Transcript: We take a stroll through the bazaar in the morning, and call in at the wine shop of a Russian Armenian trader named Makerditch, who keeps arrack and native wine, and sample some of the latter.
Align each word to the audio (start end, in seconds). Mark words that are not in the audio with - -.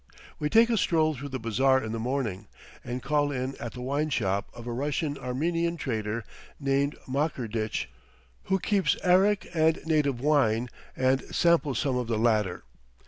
We 0.39 0.49
take 0.49 0.71
a 0.71 0.77
stroll 0.79 1.13
through 1.13 1.29
the 1.29 1.37
bazaar 1.39 1.79
in 1.83 1.91
the 1.91 1.99
morning, 1.99 2.47
and 2.83 3.03
call 3.03 3.31
in 3.31 3.55
at 3.57 3.73
the 3.73 3.81
wine 3.83 4.09
shop 4.09 4.49
of 4.51 4.65
a 4.65 4.73
Russian 4.73 5.15
Armenian 5.15 5.77
trader 5.77 6.23
named 6.59 6.95
Makerditch, 7.07 7.85
who 8.45 8.57
keeps 8.57 8.97
arrack 9.05 9.45
and 9.53 9.77
native 9.85 10.19
wine, 10.19 10.69
and 10.95 11.21
sample 11.29 11.75
some 11.75 11.97
of 11.97 12.07
the 12.07 12.17
latter. 12.17 12.63